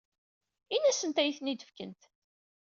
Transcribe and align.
Ini-asent 0.75 1.21
ad 1.21 1.25
iyi-ten-id-fkent. 1.27 2.01